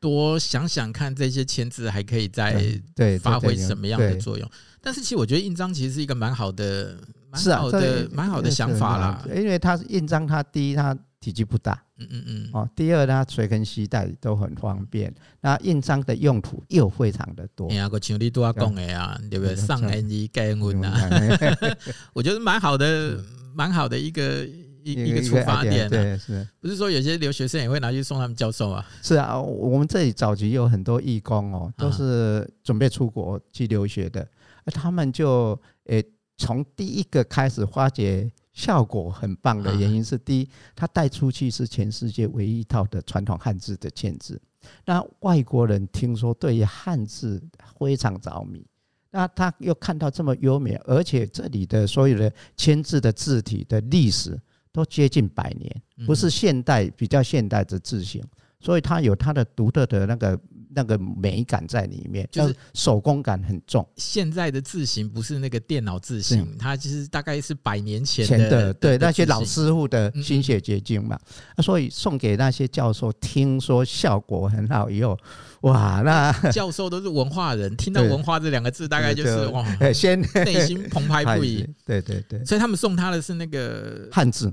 [0.00, 2.64] 多想想看这些签字还可以再
[2.96, 4.50] 对发挥什么样的作用。
[4.80, 6.96] 但是其实我觉得印章其实是一个蛮好的，
[7.30, 9.22] 蛮好的，蛮好的想法啦。
[9.34, 10.96] 因为它印章，它第一它。
[11.20, 15.10] 体积不大，嗯嗯嗯，哦，第二它，随身携带都很方便。
[15.40, 17.66] 那印章的用途又非常的多。
[17.70, 19.56] 哎呀，我像你都要讲的啊，对不对？
[19.56, 21.08] 上 N 一盖文啊，
[22.12, 23.18] 我觉得蛮好的，
[23.54, 24.46] 蛮好的一个
[24.84, 25.88] 一一个出发点。
[25.88, 28.86] 对，是，不是说有些留学生也会拿去送他们教授啊？
[29.02, 34.26] 是啊，我们这里早期有很多义工哦，都是准备出国去留学的，
[34.66, 36.04] 他们就诶
[36.36, 38.30] 从第一个开始发掘。
[38.54, 44.40] 效果很棒的原因是，第一，他带出去是全世界唯一一套的传统汉字的签字。
[44.84, 47.42] 那外国人听说对于汉字
[47.76, 48.64] 非常着迷，
[49.10, 54.40] 那他又看到这么优美，而且这里的所有的签字的字体的历史
[54.74, 58.22] 都接近百年，不是现代比较现代的字型，
[58.60, 60.38] 所以它有它的独特的那个。
[60.76, 63.88] 那个美感在里面，就是手工感很重。
[63.94, 71.16] 现在的字型不是那个电脑字型，它其实大概是百年前的，对那些老师傅的心血结晶嘛。
[71.62, 75.16] 所以送给那些教授，听说效果很好以后，
[75.60, 81.64] 哇，那教授都是文化人，听到“文化”这两个字，大概就是哇， 先内心澎湃不已。
[81.86, 84.52] 对对对，所以他们送他的是那个汉字。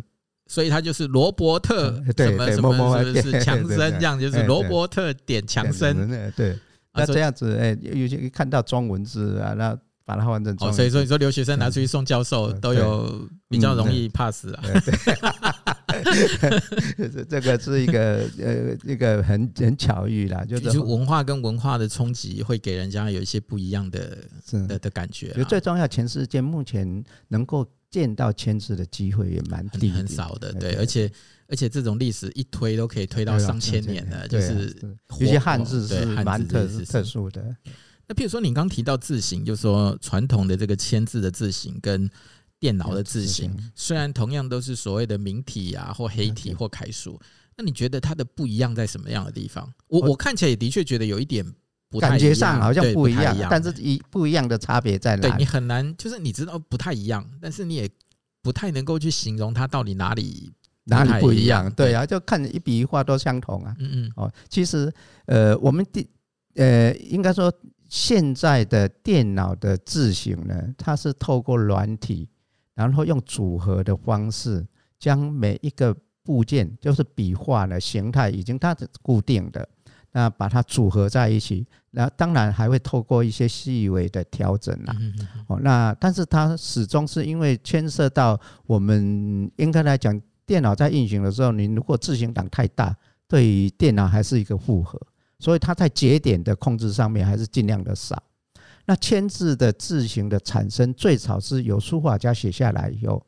[0.52, 6.10] 所以他就是罗伯特什么什么是是强森这样，就是罗伯特点强生。
[6.36, 6.60] 对，
[6.94, 10.76] 那这样子，哎，有些看到中文字啊，那把它换成中文。
[10.76, 14.62] 所以说你说留学生拿出去送教授都有比较容易 pass 啊。
[17.30, 24.18] 这个是一个呃一个很很巧遇啦，就是文化跟文化的冲击会给人家有一些不一样的
[24.68, 25.32] 的的感觉。
[25.48, 27.66] 最重要，全世界目前能够。
[27.92, 31.12] 见到签字的机会也蛮低，很少的，对，而且
[31.48, 34.74] 而且这种历史一推都可以推到上千年的，就是
[35.20, 37.56] 有些汉字是蛮特特殊的。
[38.08, 42.10] 那譬如说，你刚提到字形，就是说传统的这个签字的字形跟
[42.60, 47.20] 电脑的字形，虽然同样都是所谓的明体啊，或黑体或楷书，
[47.58, 49.70] 那你觉得它的不一样在什么样的地方？
[49.88, 51.46] 我我看起来也的确觉得有一点。
[52.00, 55.34] 感觉上好像不一样，但是一不一样的差别在哪里？
[55.34, 57.90] 对，你很难，就是你知道不太一样，但是你也
[58.42, 60.52] 不太能够去形容它到底哪里
[60.86, 61.72] 哪里不一样。
[61.74, 63.76] 对啊，就看一笔一画都相同啊。
[63.80, 64.12] 嗯嗯。
[64.16, 64.92] 哦，其实
[65.26, 66.08] 呃，我们的
[66.56, 67.54] 呃，应该说
[67.90, 72.28] 现在的电脑的字形呢，它是透过软体，
[72.74, 74.66] 然后用组合的方式，
[74.98, 79.68] 将每一个部件，就是笔画的形态，已经它是固定的。
[80.14, 84.96] 那把它组合在一起，那当然还会透过一些细微的调整啦。
[85.48, 92.94] 哦，那但是它始终是因为牵涉到我们应该来讲，电脑在运行的时候，你如果字型档太大，
[93.28, 95.00] 对于电脑还是一个负荷，
[95.40, 98.22] 所以它在节点的控制上面还是尽量的少。
[98.86, 103.26] 那签字的字形的产生，最早是由书法家写下来以后，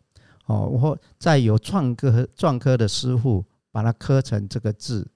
[0.48, 5.08] 哦，然后再由篆刻篆刻的师傅把它刻成这个字。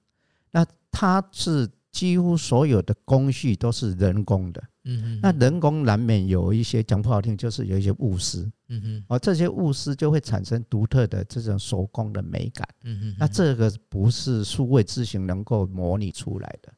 [1.02, 16.74] 那它是几乎所有的工序都是人工的，嗯哼，那人工难免有一些讲不好听，就是有一些误失，嗯哼，而这些误失就会产生独特的这种手工的美感，嗯嗯，那这个不是数位字型能够模拟出来的。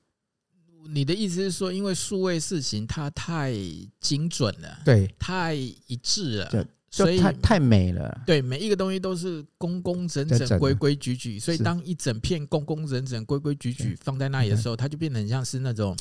[0.92, 3.54] 你的意思是说，因为数位字型它太
[4.00, 6.66] 精准了，对，太一致了，对。
[6.92, 11.38] 所以太太美了，对，每一个东西都是工工整整、规规矩矩。
[11.38, 15.96] 所以当一整片工工整整、规规矩矩放在那里的时候，它就变得很像是那种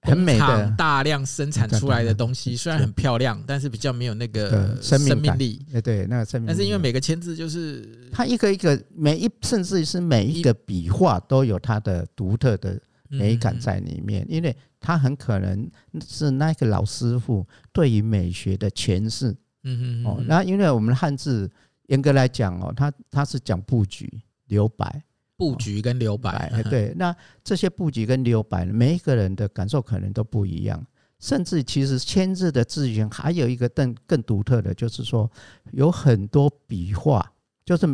[0.00, 5.60] 很美的大量生产出来的东西，虽然很漂亮，但是比较没有那个生命力。
[5.74, 6.46] 哎，对，那个生命。
[6.46, 15.70] 但是因为每个签字就是它一个一个每一，甚至是每一个笔画都有它的独特的美感在里面，因为它很可能
[16.08, 19.36] 是那个老师傅对于美学的诠释。
[19.68, 21.50] 嗯嗯哦，那因为我们的汉字
[21.86, 25.02] 严格来讲哦，它它是讲布局留白。
[25.36, 30.84] 布局跟留白，对，那这些布局跟留白，每一个人的感受可能都不一样。
[31.20, 35.30] 甚至其实签字的字形还有一个更更独特的，就是说
[35.70, 37.24] 有很多笔画，
[37.64, 37.86] 就是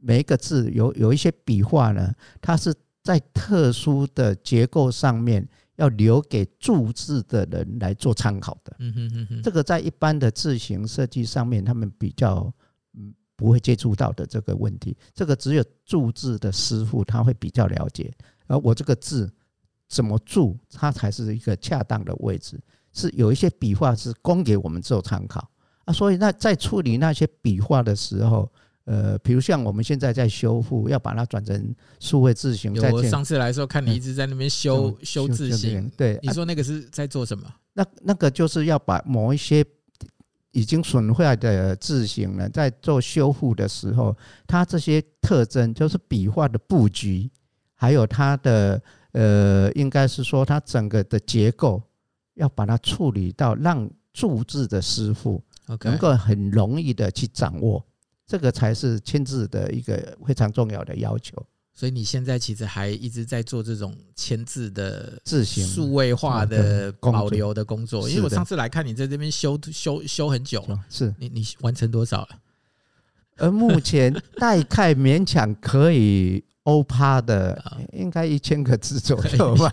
[0.00, 8.76] 每一个字有有一些笔画呢，它是在特殊的结构上面要留给注字的人来做参考的。
[8.78, 12.52] 嗯哼嗯哼，这个在一般的字形设计上面，他们比较
[12.94, 13.14] 嗯。
[13.34, 18.12] 不会接触到的这个问题，这个只有注字的师傅他会比较了解。
[18.46, 19.28] 而我这个字
[19.88, 22.60] 怎么注，它才是一个恰当的位置。
[22.92, 25.50] 是有一些笔画是供给我们做参考
[25.86, 28.48] 啊，所以那在处理那些笔画的时候，
[28.84, 32.74] 呃，比如像我们现在在修复，要把它转成数位字型。
[32.92, 37.44] 我上次来的时候看你一直在那边修修字型，对，你说那个是在做什么？
[37.72, 39.64] 那那个就是要把某一些。
[40.54, 44.14] 已经损坏的字形呢，在做修复的时候，
[44.46, 47.30] 它这些特征就是笔画的布局，
[47.74, 51.82] 还有它的呃，应该是说它整个的结构，
[52.34, 55.42] 要把它处理到让注字的师傅
[55.84, 57.82] 能够很容易的去掌握，
[58.26, 61.44] 这个才是签字的一个非常重要的要求。
[61.74, 72.28] 所以你现在其实还一直在做这种签字的字形数位化的保留的工作，因为我上次来看你在这边修修修很久了，是你你完成多少了？
[73.38, 79.72] 而目前大概勉强可以欧趴的， 应该一千个字左右吧。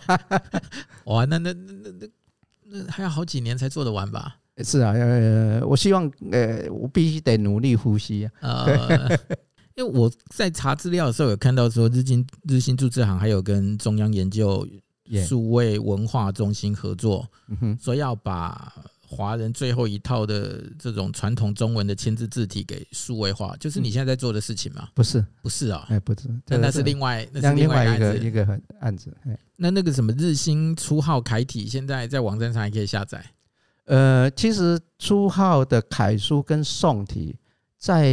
[1.04, 2.08] 哇，那那那那
[2.64, 4.38] 那还要好几年才做得完吧？
[4.64, 8.66] 是啊，呃，我希望呃，我必须得努力呼吸啊。
[9.76, 14.68] 因为我在查资料的时候有看到说，日经日新注字行还有跟中央研究
[15.26, 17.26] 数位文化中心合作，
[17.82, 18.74] 说要把
[19.08, 24.90] 华人最后一套的这种传统中文的签字字体给数位化，就是你现在在做的事情吗？
[24.94, 28.46] 不是，不是啊，哎，不是，那那是另外，那是另外一个一个
[28.82, 29.16] 案子。
[29.56, 33.24] 那那个什么日新初号楷体，现在在网站上还可以下载。
[33.90, 37.38] 呃，其实朱浩的楷书跟宋体。
[37.82, 38.10] 在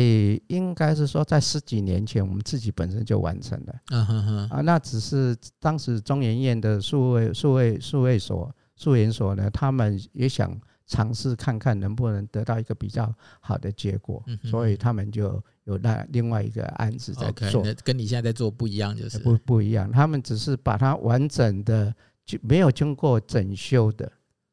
[0.47, 3.75] 应该是说，在十几年前，我们自己本身就完成了。
[3.91, 17.65] 嗯哼哼啊，那只是当时中研院的数位数位数位所数研所呢，他们也想尝试看看能不能得到一个比较好的结果，所以他们就有那另外一个案子在做。
[17.83, 19.91] 跟你现在在做不一样，就是不不一样。
[19.91, 21.93] 他们只是把它完整的
[22.25, 24.13] 就没有经过整修的。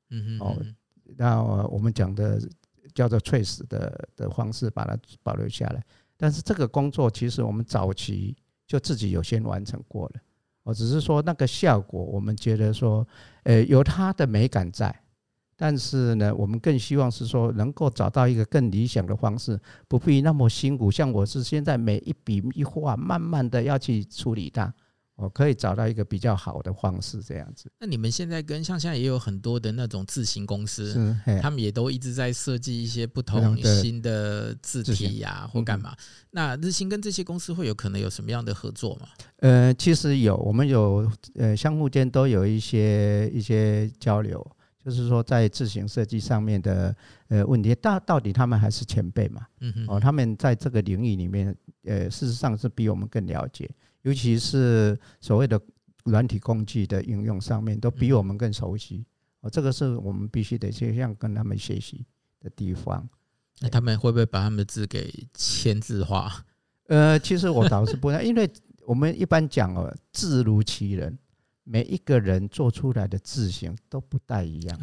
[0.10, 0.58] 嗯哼哦，
[1.18, 2.42] 那我们讲的。
[2.94, 5.84] 叫做 trace 的的方式把它保留下来，
[6.16, 8.36] 但是这个工作其实我们早期
[8.68, 10.22] 就自己有先完成过了，
[10.62, 13.08] 我只是说那个效果，我们觉得说，
[13.46, 14.96] 呃，有它的美感在，
[15.56, 20.92] 但是呢，我们更希望是说能够找到一个更理想的方式，不必那么辛苦。
[20.92, 24.72] 像我是现在每一笔一画，慢慢的要去处理它。
[25.16, 27.72] 我可以找到一个比较好的方式，这样子。
[27.80, 35.96] 那你们现在跟像现在也有很多的那种字型公司，他们也都一直在设计一些不同新的字体呀，或干嘛。
[36.32, 39.08] 那日新跟这些公司会有可能有什么样的合作吗？
[39.38, 44.44] 呃，其实有，我们有呃相互间都有一些一些交流，
[44.84, 46.96] 就是说在字型设计上面的
[47.28, 49.46] 呃问题，到到底他们还是前辈嘛？
[49.60, 53.70] 嗯哼，哦，他们在这个领域里面，呃，事实上是比我们更了解。
[54.04, 55.60] 尤其是所谓的
[56.06, 59.06] 软体工具的应用上面，都比我们更熟悉。
[59.42, 62.06] 哦，这个是我们必须得去向跟他们学习
[62.40, 63.08] 的地方。
[63.60, 66.46] 那他们会不会把他们的字给签字化？
[66.88, 68.50] 呃，其实我倒是不会，因为
[68.86, 71.18] 我们一般讲哦，字如其人，
[71.64, 74.78] 每一个人做出来的字形都不太一样。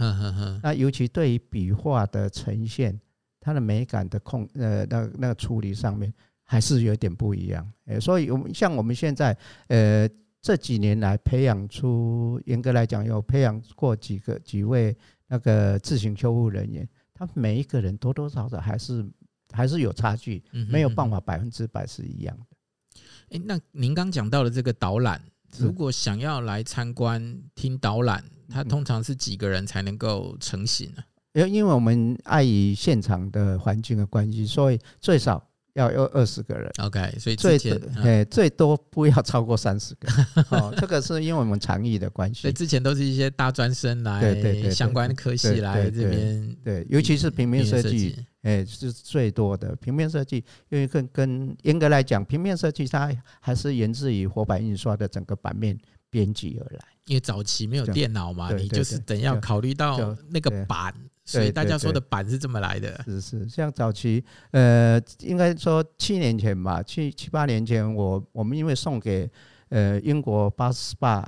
[0.62, 2.98] 那尤其对于笔画的呈现，
[3.38, 6.12] 它的美感的控，呃，那那个处理上面。
[6.50, 9.36] 还是有点不一样，诶，所以我们像我们现在，
[9.68, 10.08] 呃，
[10.42, 14.96] 这几年来培养出，严格来讲，有培养过几个几位
[15.28, 19.08] 那个自行修护人员，他每一个人多多少少还是
[19.52, 22.98] 还是有差距，没有办法百分之百是一样的。
[23.28, 25.22] 诶，那您刚讲到的这个导览，
[25.56, 31.04] 如果想要来参观听导览，它通常是几个人才能够成型呢？
[31.34, 35.46] 因因为我们碍于现场的环境的关系，所以最少。
[35.74, 36.70] 要有二十个人。
[36.78, 40.08] OK，所以最多哎最多不要超过三十个。
[40.50, 42.42] 哦，这个是因为我们长艺的关系。
[42.42, 46.56] 所以之前都是一些大专生来，对对对，相关科系来这边。
[46.64, 50.44] 对，尤其是平面设计，哎，是最多的平面设计。
[50.68, 53.10] 因为跟跟严格来讲，平面设计它
[53.40, 55.78] 还是源自于活版印刷的整个版面
[56.10, 56.80] 编辑而来。
[57.06, 60.94] 因为早期没有电脑嘛，你就是等要考虑到那个版。
[61.30, 69.30] 所以大家说的板是这么来的，是是，像早期，呃，应该说七年前吧，七七八年前，我我们因为送给
[69.68, 71.24] 呃英国巴斯巴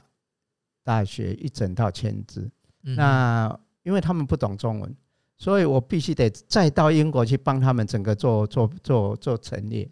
[0.83, 2.51] 大学一整套签字，
[2.83, 4.97] 那因为他们不懂中文，
[5.39, 9.89] 所以我必须得再到英国去帮他们整个做做做做陈列。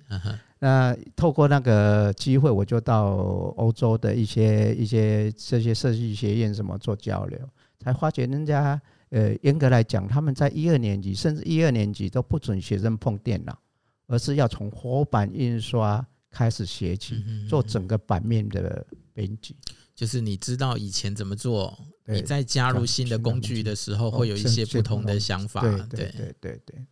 [0.58, 3.14] 那透过那个机会，我就到
[3.56, 7.38] 欧洲的一些一些这些设计学院什么做交流，
[7.78, 8.80] 才发觉人家。
[9.10, 13.58] 呃，严格来讲，他们在一二年级甚至一二年级都不准学生碰电脑，
[14.06, 19.56] 而是要从活版印刷开始学起，做整个版面的编辑。
[19.96, 25.60] 就是你知道以前怎么做，你在加入新的工具的时候，会有一些不同的想法。
[25.60, 26.86] 对对对对对。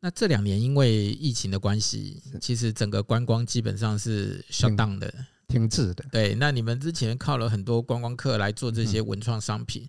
[0.00, 5.14] 那这两年因为疫情的关系，其实整个观光基本上是 shut down 的。
[5.52, 6.34] 停滞的，对。
[6.36, 9.86] 那你们之前靠了很多观光客来做这些文创商品，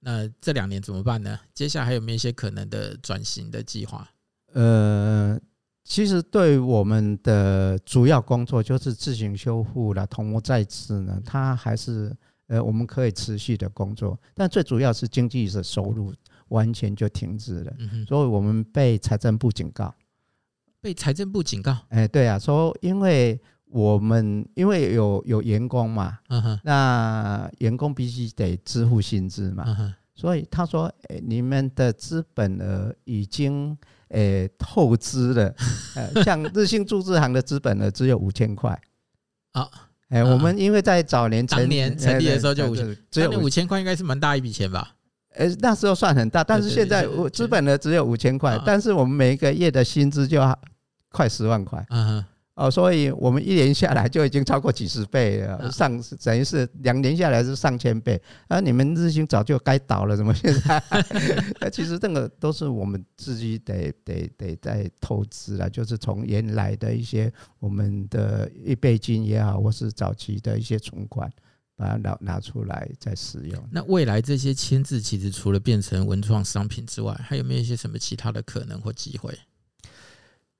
[0.00, 1.40] 那这两年怎么办呢？
[1.54, 4.06] 接下来还有没有一些可能的转型的计划？
[4.52, 5.40] 呃，
[5.84, 12.14] 其实对我们的主要工作就是自行修复了同屋再制呢，它还是
[12.48, 16.12] 呃我们可以持续的工作，但最主要是经济的收入
[16.48, 17.72] 完全就停滞了，
[18.06, 19.94] 所以我们被财政部警告，
[20.80, 23.40] 被财政部警告，哎，对啊，说因为。
[23.70, 26.18] 我们因为有有员工嘛，
[26.64, 29.64] 那员工必须得支付薪资嘛，
[30.14, 33.76] 所以他说，诶，你们的资本额已经
[34.08, 35.54] 诶透支了，
[35.94, 38.80] 呃， 像日新筑字行的资本额只有五千块。
[39.52, 39.68] 啊，
[40.08, 43.66] 诶，我们因为在早年成年成立的时候就五千，只有五千。
[43.66, 44.94] 块应该是蛮大一笔钱吧？
[45.34, 50.58] 诶，那时候算很大，但是现在我资本额只有五千块，但是我们每一个月的薪资就要
[51.10, 51.84] 快十万块。
[52.56, 58.20] 哦，所以我们一年下来就已经超过几十倍了，上等于是两年下来是上千倍。
[58.48, 60.82] 而你们日新早就该倒了，怎么现在？
[61.70, 71.30] 其实这个都是我们自己得得得在投资了，就是从原来的一些我们的预备金也好，或是早期的一些存款，
[71.76, 73.68] 把它拿拿出来再使用。
[73.70, 79.38] 那未来这些签字其实除了变成文创商品之外，还有没有一些什么其他的可能或机会？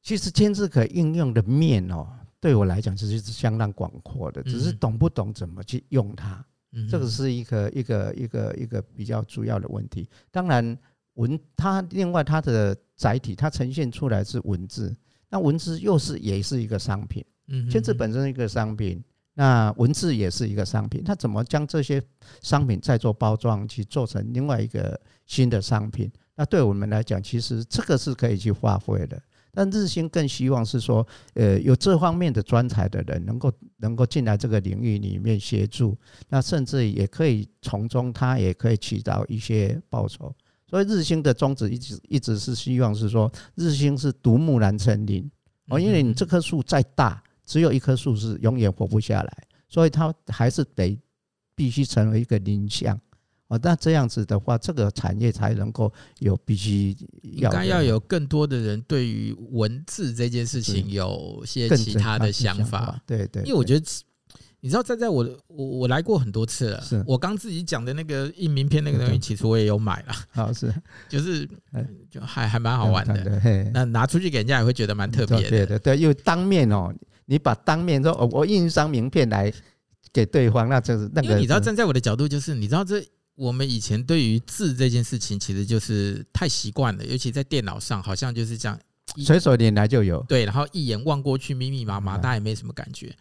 [0.06, 2.06] 其实签字可应用的面哦，
[2.38, 6.46] 对我来讲其实是相当广阔的，只是懂不懂怎么去用它，
[6.88, 10.08] 这个是一个一个一个一个比较主要的问题。
[10.30, 10.78] 当然
[11.14, 14.94] 文它另外它的载体，它呈现出来是文字，
[15.28, 17.24] 那文字又是也是一个商品，
[17.68, 19.02] 签字本身是一个商品，
[19.34, 22.00] 那文字也是一个商品，它怎么将这些
[22.42, 26.08] 商品再做包装，去做成另外一个新的商品？
[26.36, 29.20] 那对我们来讲，其实这个是可以去发挥的。
[29.56, 35.96] 但日新更希望是说，呃，有这方面的专才的人能够能够进来这个领域里面协助，
[36.28, 40.30] 那甚至也可以从中他也可以起到一些报酬。
[40.68, 45.26] 所以日新的宗旨一直一直是希望是说，日新是独木难成林
[45.68, 50.98] 哦，因为你这棵树再大，只有一棵树是永远活不下来，所以它还是得
[51.54, 53.00] 必须成为一个林相。
[53.48, 63.00] 哦，那这样子的话，这个产业才能够有必须应该要有更多的人对于文字这件事情有些其他的想法。
[63.06, 63.86] 对对，因为我觉得，
[64.58, 70.14] 你知道，站在我我我来过很多次了，是我刚自己讲的那个印名片那个东西，其实我也有买了。
[70.30, 70.74] 好，是
[71.08, 71.48] 就是
[72.10, 73.70] 就还还蛮好玩的。
[73.72, 75.48] 那拿出去给人家也会觉得蛮特别的。
[75.50, 76.92] 对对对，因为当面哦，
[77.26, 79.52] 你把当面说，哦，我印一张名片来
[80.12, 81.28] 给对方，那就是那个。
[81.28, 83.00] 因为你知道，站在我的角度，就是你知道这。
[83.36, 88.78] 我们以前对于字这件事情，其实就是太习惯了，尤其在电脑上，好像就是这样，
[89.18, 90.20] 随手拈来就有。
[90.28, 93.14] 对，然后一眼望过去，密密麻麻，大家也没什么感觉。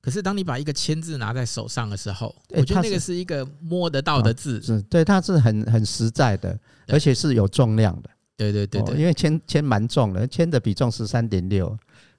[0.00, 8.10] 可是当你把一个签字拿在手上的时候，我觉得那个是一个摸得到的字，是对，它是很很实在的，而且是有重量的。
[8.36, 11.76] 对对对对，因为签签蛮重的，签的比重十三点六。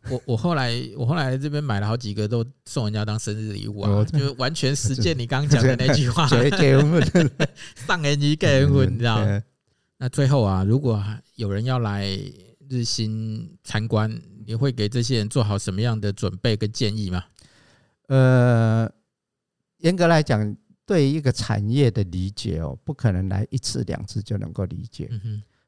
[0.09, 6.27] 我我后来我后来这边买了好几个，都送人家当生日礼物啊，就完全实践你刚刚讲的那句话，
[7.87, 9.25] 上年纪结婚，你知道？
[9.97, 11.03] 那最后啊，如果
[11.35, 12.07] 有人要来
[12.69, 17.23] 日新参观，你会给这些人做好什么样的准备跟建议吗？
[18.07, 18.89] 呃，
[19.79, 20.55] 严格来讲，
[20.85, 25.09] 对于一个产业的理解哦，不可能来一次两次就能够理解。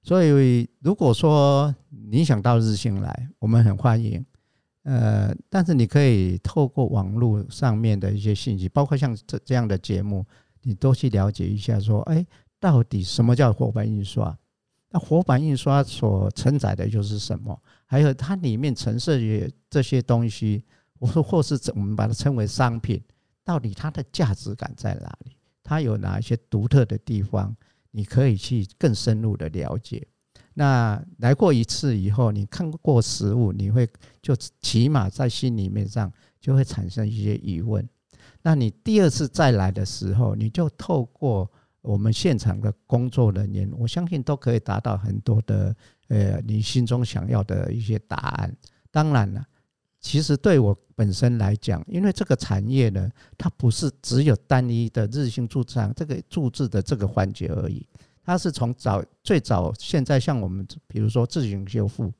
[0.01, 1.73] 所以如果说
[2.09, 4.25] 你想到日新来，我们很欢迎。
[4.83, 10.25] 呃，但是你可以透过网络上面的一些信息，包括像这这样的节目，
[10.63, 12.25] 你多去了解一下，说，哎，
[12.59, 14.35] 到底什么叫活版印刷？
[14.89, 17.61] 那活版印刷所承载的又是什么？
[17.85, 20.63] 还有它里面陈设的这些东西，
[20.97, 22.99] 我说或是我们把它称为商品，
[23.43, 25.35] 到底它的价值感在哪里？
[25.61, 27.55] 它有哪一些独特的地方？
[27.91, 30.07] 你可以去更深入的了解。
[30.53, 33.87] 那来过一次以后，你看过实物，你会
[34.21, 36.11] 就起码在心里面上
[36.41, 37.87] 就会产生一些疑问。
[38.41, 41.49] 那你第二次再来的时候，你就透过
[41.81, 45.75] 我们现场的工作人员，我相信都可以达到很多的
[46.09, 48.53] 呃你心中想要的一些答案。
[48.91, 49.45] 当然了，
[49.99, 57.85] 其实对我本身来讲，因为这个产业呢，它不是只有单一的日新铸造这个注制的这个环节而已。
[58.23, 62.13] 它是从早最早，现在像我们比如说自行修复，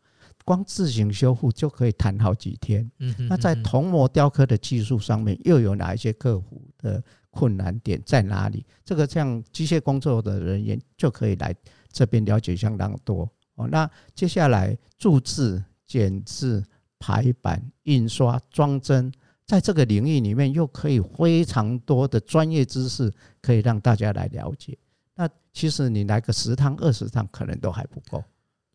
[0.43, 2.89] 光自行修复就可以谈好几天。
[2.97, 8.65] 嗯，那在铜模雕刻的技术上面，又有哪一些客户的困难点在哪里？
[8.83, 11.55] 这个像机械工作的人员就可以来
[11.91, 13.67] 这边了解相当多哦。
[13.67, 16.63] 那接下来注制、剪制、
[16.99, 19.11] 排版、印刷、装帧，
[19.45, 24.77] 在这个领域里面又可以非常多的专业知识，可以让大家来了解。
[25.15, 28.23] 那其实你来个十趟二十趟可能都还不够。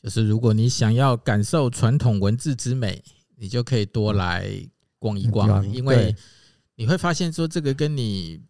[0.03, 3.03] 就是如果你想要感受传统文字之美，
[3.37, 4.51] 你就可以多来
[4.99, 6.15] 逛一逛，因为
[6.75, 8.41] 你会发现说这个跟你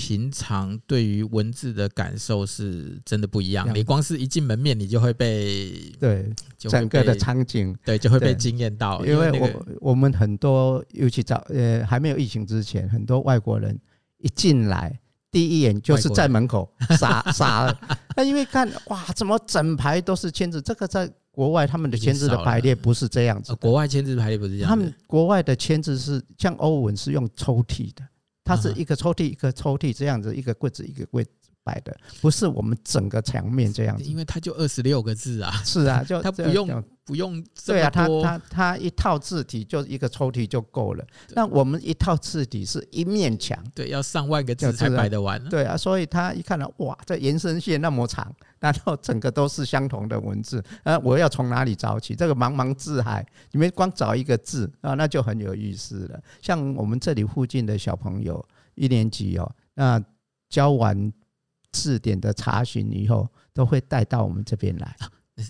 [0.00, 3.70] 平常对于文字的感受是真的不一样。
[3.74, 9.04] 你光是一进门面，你就会被对整个的场景对就会被惊艳到。
[9.04, 13.78] 因为我我们很多尤其早呃还没有疫情之前，很多外国人
[14.16, 14.98] 一进来。
[15.30, 17.80] 第一眼就是在门口傻傻了，
[18.16, 20.60] 那因为看哇，怎么整排都是签字？
[20.62, 24.68] 这个在国外他们的签字的 排列不是这样子，国外签字排列不是这样。
[24.68, 28.02] 他们国外的签字是像欧文是用抽屉的，
[28.50, 31.30] 它是一个抽屉一个抽屉这样子，一个柜子一个柜子。
[31.62, 35.52] 摆的不是我们整个墙面这样子，因为它就二十六个字啊。
[35.64, 37.44] 是啊， 就它不用不用。
[37.66, 41.04] 对啊，它它它一套字体就一个抽屉就够了。
[41.34, 45.42] 那我们一套字体是一面墙，对，要上万个字才摆得完。
[45.48, 52.14] 对啊，所以他一看到哇，这延伸线那么长， 然后整个都是相同的文字，呃，我要从哪里找起？
[52.14, 56.20] 这个茫茫字海，你们光找一个字啊，那就很有意思了。
[56.40, 58.42] 像我们这里附近的小朋友
[58.76, 60.02] 一年级哦，那
[60.48, 61.12] 教完。
[61.72, 64.96] 字典的查询以后，都会带到我们这边来。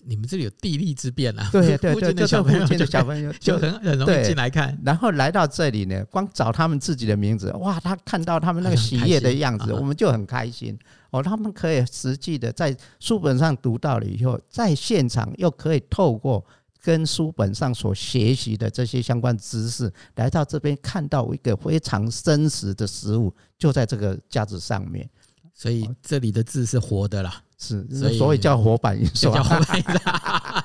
[0.05, 1.49] 你们这里有地利之便啊！
[1.51, 4.79] 对对 对，就是附近的小朋友 就很很容易进来看。
[4.85, 10.79] 然后来到这里呢，光找他们自己的名字，哇，他看到他们那个喜悦的样子，我们就很开心
[11.11, 11.21] 哦。
[11.21, 16.45] 他们可以实际的在书本上读到了以后，在现场又可以透过
[16.81, 25.11] 跟书本上所学习的这些相关知识，来到这边看到一个非常真实的实物，就在这个架子上面。
[25.61, 27.87] 所以这里的字是活的啦，是，
[28.17, 29.31] 所以叫活版 印刷。
[29.35, 30.65] 叫活版印刷。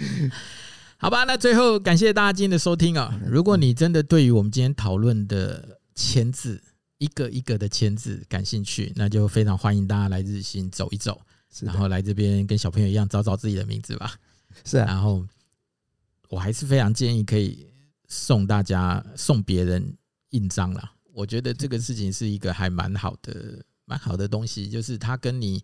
[0.96, 3.20] 好吧，那最后感谢大家今天的收听啊！
[3.26, 6.58] 如果你真的对于我们今天讨论的签字
[6.96, 11.20] 一个一个的签字感兴趣，那就非常欢迎大家来日新走一走，
[11.60, 14.14] 然后来这边跟小朋友一样找找自己的名字吧。
[14.64, 15.22] 是啊，然后
[16.30, 17.66] 我还是非常建议可以
[18.08, 19.94] 送大家送别人
[20.30, 20.94] 印章啦。
[21.12, 23.62] 我觉得这个事情是一个还蛮好的。
[23.90, 25.60] 蛮好的东西，就是它跟你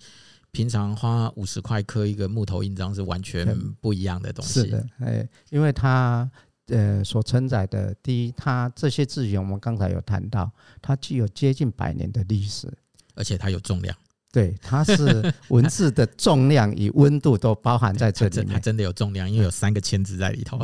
[0.51, 4.62] 平常花五十块刻一个木头印章是完全不一样的东西。
[4.62, 6.29] 是的，哎，因为它
[6.66, 10.51] 呃所承载的，第一，它这些字型我们刚才有谈到，
[10.83, 12.66] 它具有接近百年的历史，
[13.14, 13.97] 而且它有重量。
[14.33, 20.59] 对，它是文字的重量与温度都包含在这里面， 它真的有重量，因为有三个签字在里头。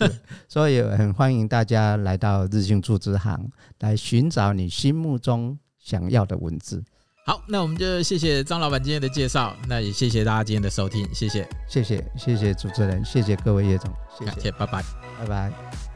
[0.48, 3.50] 所以很欢迎大家来到日进注资行，
[3.80, 6.82] 来寻找你心目中想要的文字。
[7.28, 14.82] 好，那我们就谢谢张老板今天的介绍，那也谢谢大家今天的收听，谢谢，谢谢，谢谢主持人，谢谢各位叶总，谢谢，谢谢，拜拜，
[15.20, 15.87] 拜拜。